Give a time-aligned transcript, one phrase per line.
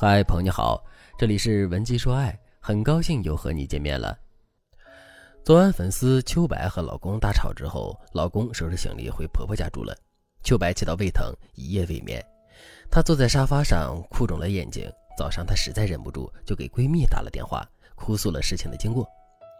[0.00, 0.80] 嗨，朋友你好，
[1.18, 4.16] 这里是文姬说爱，很高兴又和你见面了。
[5.44, 9.92] 昨晚粉丝秋白和老公大吵之后，老公收拾行李回婆婆家住了。
[10.44, 12.24] 秋白气到胃疼，一夜未眠。
[12.88, 14.88] 她坐在沙发上，哭肿了眼睛。
[15.18, 19.04] 早上她实在忍不住，就给闺蜜打了电话，哭诉了事情的经过。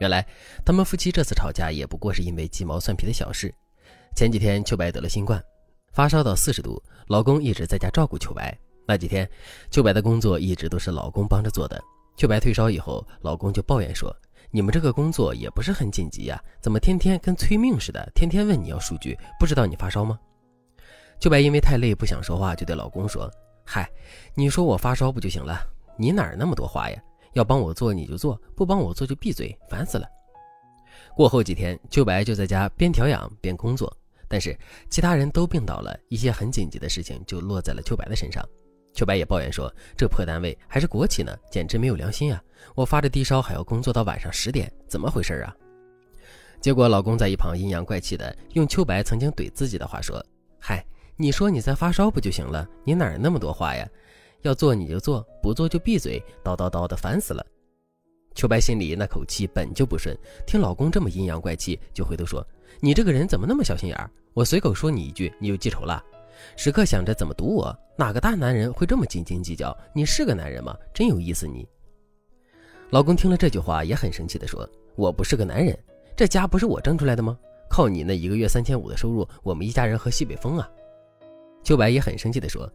[0.00, 0.26] 原来
[0.64, 3.54] 他们夫妻这次吵架也不过是因为鸡毛蒜皮的小事。
[4.16, 5.44] 前几天秋白得了新冠，
[5.92, 8.58] 发烧到四十度，老公一直在家照顾秋白。
[8.86, 9.28] 那几天，
[9.70, 11.82] 秋白的工作一直都是老公帮着做的。
[12.16, 14.14] 秋白退烧以后，老公就抱怨说
[14.50, 19.16] ：“你们这个工作也不是很紧急呀，怎么天天跟催命似的，天天问你要数据？
[19.38, 20.18] 不知道你发烧吗？”
[21.20, 23.30] 秋白因为太累不想说话，就对老公说
[23.64, 23.88] ：“嗨，
[24.34, 25.60] 你说我发烧不就行了？
[25.96, 27.00] 你哪儿那么多话呀？
[27.32, 30.06] 要帮我做你就做，不帮我做就闭嘴，烦死了。”
[31.16, 33.90] 过后几天，秋白就在家边调养边工作，
[34.28, 34.58] 但是
[34.90, 38.46] 其他人都病倒了，一些很紧急的事情就落在了秋白的身上。
[38.94, 42.42] 秋白也抱怨说：“这破单位还是国企呢，简直没有良心啊！
[42.74, 45.56] 我发着低烧还要工作到晚上十点，怎么回事啊？”
[46.60, 50.24] 结果老公在一旁阴阳怪气的用秋白曾经怼自己的话说
[50.60, 50.84] ：“嗨，
[51.16, 52.68] 你说你在发烧不就行了？
[52.84, 53.88] 你哪儿那么多话呀？
[54.42, 57.44] 要做你就做，不做就闭嘴，叨叨叨的烦死了。”
[58.34, 62.46] 秋白心里那口气本就不顺，听老公这么阴阳怪气，就回头说
[62.80, 64.10] ：“你这个人怎么那么小心眼儿？
[64.34, 66.02] 我随口说你一句，你就记仇了？”
[66.56, 69.76] 时刻想着怎么堵我，哪个大男人会这么斤斤计较？
[69.94, 70.76] 你是个男人吗？
[70.92, 71.68] 真有意思你。
[72.90, 75.78] 老公听了这句话也很生气的说：“我不是个男人，
[76.14, 77.38] 这家不是我挣出来的吗？
[77.70, 80.68] 靠你那一个月三千五的收入，我们一家人喝西北风啊。”
[81.64, 82.70] 秋白也很生气的说：“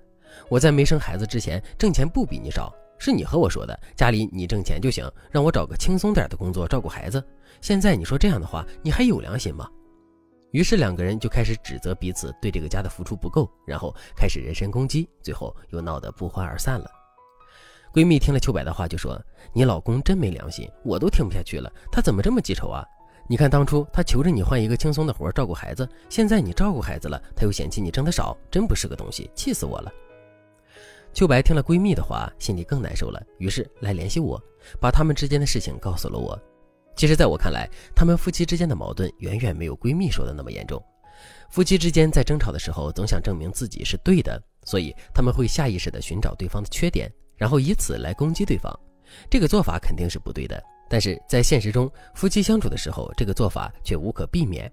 [0.50, 7.24] 我在没生孩子之前挣钱不比你少，是你和我说的，家里你挣钱就行，让我找个轻松点的工作照顾孩子。
[7.62, 9.70] 现在你说这样的话，你还有良心吗？”
[10.58, 16.90] 于是两个人就开始指责彼此对这个家的付出不够，然后开始人身攻击，最后又闹得不欢而散了。
[17.94, 19.22] 闺蜜听了秋白的话就说
[19.54, 22.84] ：“你老公真没良心，我都听不下去了，他怎么这么记仇啊？
[23.30, 29.94] 你看当初他求着你换一个轻松的活照顾孩子，现在你照顾孩子了，他又嫌弃你挣得少，真不是个东西，气死我了。”
[31.14, 34.42] 秋白听了闺蜜的话，心里更难受了，于是来联系我，
[34.82, 36.36] 把他们之间的事情告诉了我。
[36.98, 40.84] 其实，在我看来，他们夫妻之间的矛盾远远没有闺蜜说的那么严重。
[41.50, 48.78] 夫妻之间在争吵的时候，总想证明自己是对的，所以他们会下意识地寻找对方的缺点，然后以此来攻击对方。
[49.30, 50.62] 这个做法肯定是不对的。
[50.90, 54.72] 但是在现实中，夫妻相处的时候，这个做法却无可避免。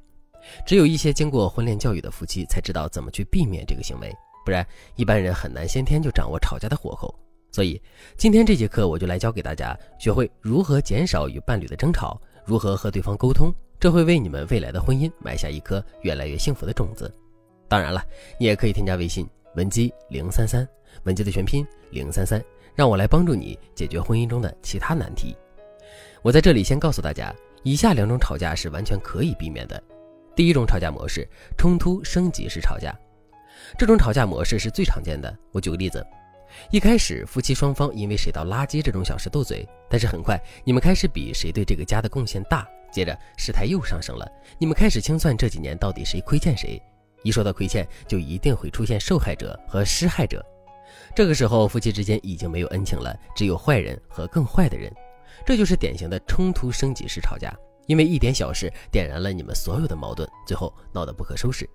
[0.67, 4.11] 只有一些经过婚恋教育的夫妻才知道怎么去避免这个行为，
[4.45, 7.15] 不然一般人很难先天就掌握吵架的火候。
[7.55, 7.81] 所以，
[8.17, 17.09] 今天这节课我就来教给大家，学会如何减少与伴侣的争吵，如何和对方沟通，这会为你们未来的婚姻埋下一颗越来越幸福的种子。
[17.69, 18.05] 当然了，
[18.41, 20.69] 你也可以添加微信文姬零三三，
[21.05, 22.45] 文姬的全拼零三三，
[22.75, 25.37] 让我来帮助你解决婚姻中的其他难题。
[26.23, 27.33] 我在这里先告诉大家，
[27.63, 29.81] 以下两种吵架是完全可以避免的。
[30.35, 31.25] 第一种吵架模式，
[31.57, 32.93] 冲突升级式吵架，
[33.79, 35.33] 这种吵架模式是最常见的。
[35.53, 36.05] 我举个例子。
[36.71, 42.67] 一开始，夫妻双方因为谁倒垃圾这种小事斗嘴，但是很快你们开始比谁对这个家的贡献大。
[42.93, 44.25] 接着事态又上升了，
[44.59, 46.81] 你们开始清算这几年到底谁亏欠谁。
[47.25, 50.45] 一说到亏欠，就一定会出现受害者和施害者。
[51.15, 54.93] 这个时候，夫妻之间已经没有恩情了，只有坏人和更坏的人。
[55.45, 57.53] 这就是典型的冲突升级式吵架，
[57.87, 61.69] 因为一点小事点燃了你们所有的矛盾，最后闹得不可收拾。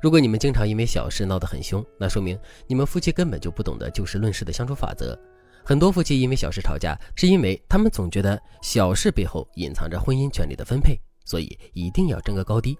[0.00, 5.18] 如果你们经常因为小事闹得很凶，那说明你们夫妻根本就不懂得就事论事的相处法则。
[5.64, 12.76] 很多夫妻因为小事吵架，是因为他们总觉得小事背后隐藏着婚姻权利的分配，所以一定要争个高低。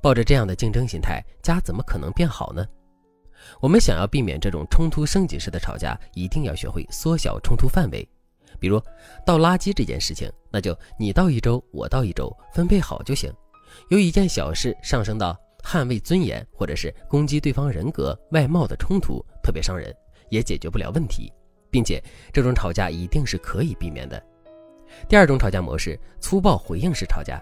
[0.00, 2.64] 抱着这样的竞争心态，家怎么可能变好呢？
[3.60, 8.08] 我们想要避免这种冲突升级式的吵架，一定要学会缩小冲突范围。
[8.60, 8.80] 比如
[9.26, 13.32] 倒垃圾这件事情，那就你倒一周，我倒一周，分配好就行。
[13.88, 15.36] 有一件小事上升到。
[15.62, 19.94] 捍卫尊严，或者是攻击对方人格、外貌的冲突，特别伤人，
[20.28, 21.32] 也解决不了问题，
[21.70, 22.02] 并且
[22.32, 24.22] 这种吵架一定是可以避免的。
[25.08, 27.40] 第二种吵架模式，粗暴回应式吵架。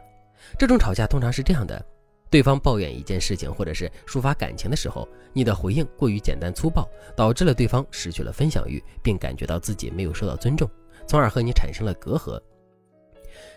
[0.58, 1.84] 这种吵架通常是这样的：
[2.30, 10.68] 对方抱怨一件事情，或者是抒发感情的时候，你的回应过于简单粗暴，导致了对方失去了分享欲，并感觉到自己没有受到尊重，
[11.06, 12.40] 从而和你产生了隔阂。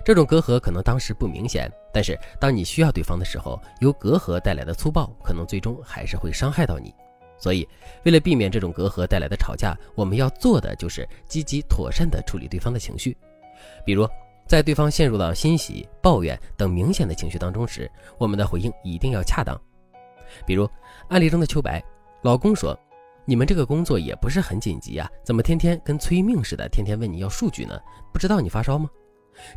[0.03, 6.93] 这种隔阂可能当时不明显，但是当你需要对方的时候，由隔阂带来的粗暴，可能最终还是会伤害到你。
[7.37, 7.67] 所以，
[8.03, 13.17] 为了避免这种隔阂带来的吵架，我们要做的就是积极妥善地处理对方的情绪。
[13.83, 14.07] 比如，
[14.47, 17.89] 在对方陷入到欣喜、抱怨等明显的情绪当中时，
[18.19, 19.59] 我们的回应一定要恰当。
[20.45, 20.69] 比如，
[21.09, 21.83] 案例中的秋白，
[22.21, 22.77] 老公说
[23.25, 27.79] ：“你们这个工作也不是很紧急啊，怎么天天跟催命似的，天天问你要数据呢？
[28.13, 28.87] 不知道你发烧吗？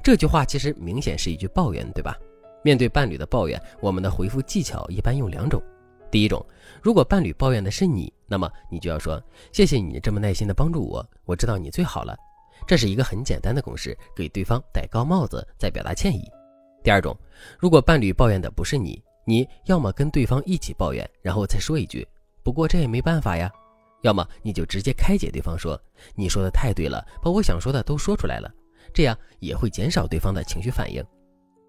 [0.02, 2.16] 这句话其实明显是一句抱怨，对吧？
[2.62, 5.62] 面对伴侣的抱怨，我们的回复技巧一般用两种。
[6.10, 6.44] 第一种，
[6.80, 9.20] 如果伴侣抱怨的是你，那么你就要说
[9.52, 12.16] ：“谢谢你这么耐心的帮助我，我知道你最好了。”
[12.66, 16.22] 这是一个很简单的公式，给对方戴高帽子，再表达歉意。
[16.82, 17.16] 第二种，
[17.58, 22.06] 如果伴侣抱怨的不是你，你要么跟对方一起抱怨，然后再说一句
[22.42, 23.50] ：“不过这也没办法呀。”
[24.02, 25.78] 要么你就直接开解对方说
[26.14, 28.50] ：“你说的太对了，把我想说的都说出来了。”
[28.92, 31.04] 这样也会减少对方的情绪反应。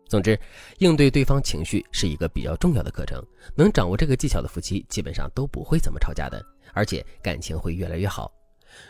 [0.08, 0.40] 总之，
[0.78, 3.20] 应对对方情绪是一个比较重要的课程。
[3.56, 8.32] 能掌握这个技巧的夫妻，基本上都不会怎么吵架的，而且感情会越来越好。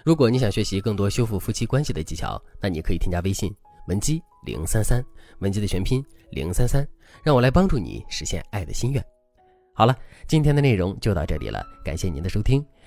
[0.04, 3.54] 如果你想学习更多修复夫妻关系的技巧，那你可以添加微信
[3.88, 5.01] 文姬零三三，
[5.39, 6.86] 文姬的全拼零三三，
[7.24, 9.01] 让我来帮助你实现爱的心愿。
[9.74, 9.95] 好了，
[10.28, 12.66] 今天的内容就到这里了，感谢您的收听。